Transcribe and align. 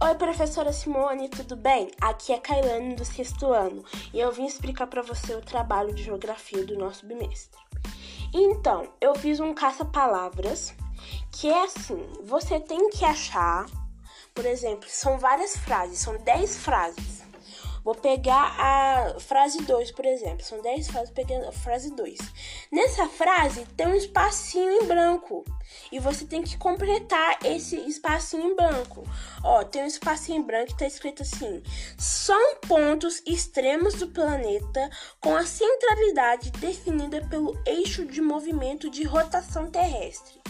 Oi, 0.00 0.14
professora 0.16 0.72
Simone, 0.72 1.28
tudo 1.28 1.56
bem? 1.56 1.90
Aqui 2.00 2.32
é 2.32 2.38
Kailane 2.38 2.96
do 2.96 3.04
sexto 3.04 3.46
ano 3.52 3.84
e 4.12 4.18
eu 4.18 4.32
vim 4.32 4.44
explicar 4.44 4.88
para 4.88 5.02
você 5.02 5.34
o 5.34 5.40
trabalho 5.40 5.94
de 5.94 6.02
geografia 6.02 6.64
do 6.64 6.76
nosso 6.76 7.06
bimestre. 7.06 7.60
Então, 8.32 8.88
eu 9.00 9.14
fiz 9.14 9.38
um 9.38 9.54
caça-palavras 9.54 10.74
que 11.30 11.48
é 11.48 11.62
assim: 11.62 12.04
você 12.24 12.58
tem 12.58 12.90
que 12.90 13.04
achar, 13.04 13.66
por 14.34 14.44
exemplo, 14.44 14.86
são 14.88 15.16
várias 15.16 15.56
frases, 15.56 16.00
são 16.00 16.16
10 16.18 16.56
frases. 16.58 17.13
Vou 17.84 17.94
pegar 17.94 18.56
a 18.58 19.20
frase 19.20 19.58
2, 19.58 19.90
por 19.90 20.06
exemplo. 20.06 20.42
São 20.42 20.62
10 20.62 20.88
frases, 20.88 21.10
pegando 21.10 21.46
a 21.46 21.52
frase 21.52 21.94
2. 21.94 22.18
Nessa 22.72 23.06
frase 23.08 23.66
tem 23.76 23.86
um 23.86 23.94
espacinho 23.94 24.70
em 24.70 24.86
branco. 24.86 25.44
E 25.92 25.98
você 25.98 26.24
tem 26.24 26.42
que 26.42 26.56
completar 26.56 27.38
esse 27.44 27.76
espacinho 27.76 28.50
em 28.50 28.56
branco. 28.56 29.04
Ó, 29.42 29.62
tem 29.64 29.82
um 29.82 29.86
espacinho 29.86 30.38
em 30.38 30.42
branco 30.42 30.68
que 30.68 30.78
tá 30.78 30.86
escrito 30.86 31.22
assim: 31.22 31.62
são 31.98 32.56
pontos 32.66 33.22
extremos 33.26 33.94
do 33.94 34.08
planeta 34.08 34.90
com 35.20 35.36
a 35.36 35.44
centralidade 35.44 36.50
definida 36.52 37.20
pelo 37.28 37.54
eixo 37.66 38.06
de 38.06 38.22
movimento 38.22 38.88
de 38.88 39.04
rotação 39.04 39.70
terrestre. 39.70 40.40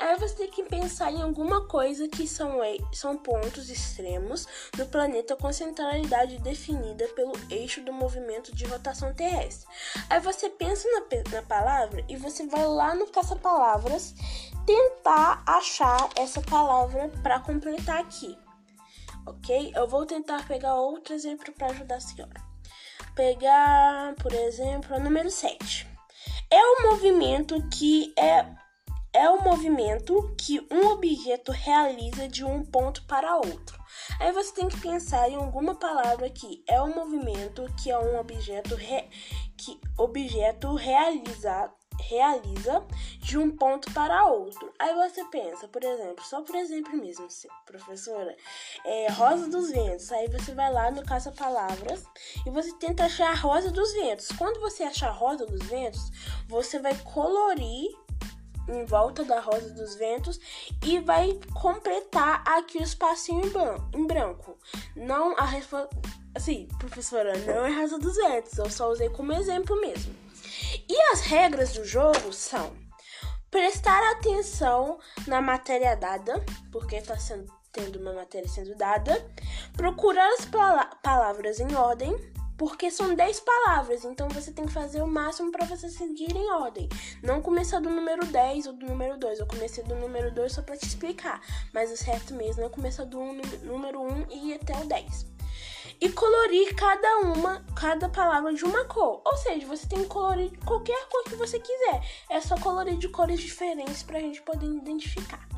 Aí 0.00 0.18
você 0.18 0.34
tem 0.34 0.48
que 0.48 0.62
pensar 0.62 1.12
em 1.12 1.20
alguma 1.20 1.66
coisa 1.66 2.08
que 2.08 2.26
são, 2.26 2.58
são 2.90 3.18
pontos 3.18 3.68
extremos 3.68 4.48
do 4.74 4.86
planeta 4.86 5.36
com 5.36 5.52
centralidade 5.52 6.38
definida 6.38 7.06
pelo 7.08 7.34
eixo 7.50 7.82
do 7.82 7.92
movimento 7.92 8.56
de 8.56 8.64
rotação 8.64 9.12
terrestre. 9.12 9.68
Aí 10.08 10.18
você 10.18 10.48
pensa 10.48 10.88
na, 10.88 11.34
na 11.36 11.42
palavra 11.42 12.02
e 12.08 12.16
você 12.16 12.46
vai 12.46 12.66
lá 12.66 12.94
no 12.94 13.08
caça-palavras 13.08 14.14
tentar 14.64 15.42
achar 15.46 16.08
essa 16.16 16.40
palavra 16.40 17.10
para 17.22 17.38
completar 17.40 18.00
aqui. 18.00 18.38
Ok? 19.26 19.70
Eu 19.76 19.86
vou 19.86 20.06
tentar 20.06 20.48
pegar 20.48 20.76
outro 20.76 21.12
exemplo 21.12 21.52
para 21.52 21.66
ajudar 21.66 21.96
a 21.96 22.00
senhora. 22.00 22.42
Pegar, 23.14 24.14
por 24.14 24.32
exemplo, 24.32 24.96
o 24.96 25.00
número 25.00 25.30
7. 25.30 25.86
É 26.50 26.58
um 26.58 26.90
movimento 26.90 27.62
que 27.68 28.14
é 28.16 28.59
é 29.12 29.28
o 29.28 29.42
movimento 29.42 30.34
que 30.38 30.60
um 30.70 30.86
objeto 30.88 31.52
realiza 31.52 32.28
de 32.28 32.44
um 32.44 32.64
ponto 32.64 33.02
para 33.04 33.36
outro. 33.36 33.78
Aí 34.20 34.32
você 34.32 34.52
tem 34.52 34.68
que 34.68 34.80
pensar 34.80 35.28
em 35.28 35.34
alguma 35.34 35.74
palavra 35.74 36.26
aqui. 36.26 36.62
É 36.66 36.80
o 36.80 36.94
movimento 36.94 37.66
que 37.82 37.90
é 37.90 37.98
um 37.98 38.18
objeto 38.18 38.74
re, 38.74 39.08
que 39.56 39.80
objeto 39.98 40.74
realiza 40.74 41.70
realiza 42.00 42.84
de 43.18 43.36
um 43.36 43.54
ponto 43.54 43.92
para 43.92 44.26
outro. 44.26 44.72
Aí 44.78 44.94
você 44.94 45.24
pensa, 45.26 45.68
por 45.68 45.84
exemplo, 45.84 46.24
só 46.24 46.40
por 46.42 46.54
exemplo 46.54 46.96
mesmo, 46.96 47.26
professora, 47.66 48.34
é 48.84 49.10
Rosa 49.10 49.48
dos 49.48 49.70
Ventos. 49.70 50.10
Aí 50.10 50.28
você 50.28 50.54
vai 50.54 50.72
lá 50.72 50.90
no 50.90 51.04
Caça 51.04 51.30
Palavras 51.30 52.04
e 52.46 52.50
você 52.50 52.72
tenta 52.78 53.04
achar 53.04 53.30
a 53.30 53.34
Rosa 53.34 53.70
dos 53.70 53.92
Ventos. 53.92 54.28
Quando 54.38 54.60
você 54.60 54.82
achar 54.82 55.08
a 55.08 55.12
Rosa 55.12 55.46
dos 55.46 55.66
Ventos, 55.66 56.10
você 56.48 56.78
vai 56.78 56.96
colorir 57.04 57.90
em 58.80 58.84
volta 58.86 59.24
da 59.24 59.40
Rosa 59.40 59.70
dos 59.70 59.94
Ventos 59.94 60.40
e 60.84 60.98
vai 61.00 61.38
completar 61.54 62.42
aqui 62.46 62.78
o 62.78 62.82
espacinho 62.82 63.42
em 63.94 64.06
branco. 64.06 64.58
Não 64.96 65.36
a 65.36 65.44
resposta. 65.44 65.88
Assim, 66.34 66.68
professora, 66.78 67.36
não 67.38 67.66
é 67.66 67.80
Rosa 67.80 67.98
dos 67.98 68.16
Ventos, 68.16 68.56
eu 68.56 68.70
só 68.70 68.90
usei 68.90 69.10
como 69.10 69.32
exemplo 69.32 69.80
mesmo. 69.80 70.14
E 70.88 71.00
as 71.12 71.22
regras 71.22 71.72
do 71.72 71.84
jogo 71.84 72.32
são 72.32 72.72
prestar 73.50 74.00
atenção 74.12 74.98
na 75.26 75.40
matéria 75.40 75.96
dada, 75.96 76.44
porque 76.70 76.96
está 76.96 77.18
sendo 77.18 77.52
tendo 77.72 78.00
uma 78.00 78.12
matéria 78.12 78.48
sendo 78.48 78.74
dada, 78.74 79.24
procurar 79.76 80.28
as 80.34 80.44
palavras 81.02 81.60
em 81.60 81.74
ordem, 81.74 82.16
porque 82.60 82.90
são 82.90 83.14
10 83.14 83.40
palavras, 83.40 84.04
então 84.04 84.28
você 84.28 84.52
tem 84.52 84.66
que 84.66 84.72
fazer 84.74 85.00
o 85.00 85.06
máximo 85.06 85.50
para 85.50 85.64
você 85.64 85.88
seguir 85.88 86.36
em 86.36 86.52
ordem. 86.52 86.90
Não 87.22 87.40
começar 87.40 87.80
do 87.80 87.88
número 87.88 88.26
10 88.26 88.66
ou 88.66 88.72
do 88.74 88.84
número 88.84 89.16
2. 89.16 89.38
Eu 89.38 89.46
comecei 89.46 89.82
do 89.82 89.96
número 89.96 90.30
2 90.30 90.52
só 90.52 90.60
para 90.60 90.76
te 90.76 90.84
explicar, 90.84 91.40
mas 91.72 91.90
o 91.90 91.96
certo 91.96 92.34
mesmo 92.34 92.62
é 92.62 92.68
começar 92.68 93.04
do 93.04 93.18
número 93.62 94.02
1 94.02 94.26
e 94.28 94.50
ir 94.50 94.54
até 94.56 94.76
o 94.78 94.84
10. 94.84 95.26
E 96.02 96.10
colorir 96.10 96.76
cada 96.76 97.20
uma, 97.20 97.64
cada 97.74 98.10
palavra 98.10 98.52
de 98.52 98.62
uma 98.62 98.84
cor. 98.84 99.22
Ou 99.24 99.36
seja, 99.38 99.66
você 99.66 99.88
tem 99.88 100.02
que 100.02 100.08
colorir 100.08 100.52
qualquer 100.62 101.08
cor 101.08 101.24
que 101.24 101.36
você 101.36 101.58
quiser. 101.58 102.02
É 102.28 102.42
só 102.42 102.58
colorir 102.58 102.98
de 102.98 103.08
cores 103.08 103.40
diferentes 103.40 104.02
para 104.02 104.18
a 104.18 104.20
gente 104.20 104.42
poder 104.42 104.66
identificar. 104.66 105.49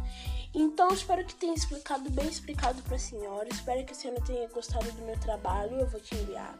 Então, 0.54 0.88
espero 0.88 1.24
que 1.24 1.34
tenha 1.34 1.54
explicado 1.54 2.10
bem 2.10 2.28
explicado 2.28 2.82
para 2.82 2.96
a 2.96 2.98
senhora. 2.98 3.48
Espero 3.48 3.84
que 3.84 3.92
a 3.92 3.94
senhora 3.94 4.20
tenha 4.22 4.48
gostado 4.48 4.90
do 4.92 5.02
meu 5.02 5.18
trabalho. 5.18 5.80
Eu 5.80 5.86
vou 5.86 6.00
te 6.00 6.14
enviar. 6.14 6.54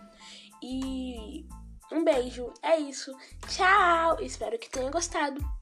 E 0.63 1.47
um 1.91 2.05
beijo. 2.05 2.53
É 2.63 2.79
isso. 2.79 3.15
Tchau. 3.49 4.19
Espero 4.21 4.59
que 4.59 4.71
tenha 4.71 4.91
gostado. 4.91 5.62